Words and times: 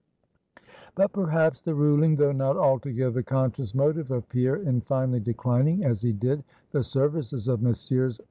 But 0.95 1.13
perhaps 1.13 1.61
the 1.61 1.75
ruling, 1.75 2.15
though 2.15 2.31
not 2.31 2.57
altogether 2.57 3.21
conscious 3.21 3.75
motive 3.75 4.09
of 4.09 4.27
Pierre 4.29 4.55
in 4.55 4.81
finally 4.81 5.19
declining 5.19 5.83
as 5.85 6.01
he 6.01 6.11
did 6.11 6.43
the 6.71 6.83
services 6.83 7.47
of 7.47 7.61
Messrs. 7.61 8.19